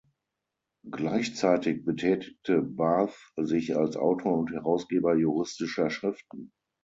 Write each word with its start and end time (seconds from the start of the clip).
Gleichzeitig 0.89 1.85
betätigte 1.85 2.63
Barth 2.63 3.15
sich 3.37 3.77
als 3.77 3.97
Autor 3.97 4.35
und 4.39 4.51
Herausgeber 4.51 5.15
juristischer 5.15 5.91
Schriften. 5.91 6.51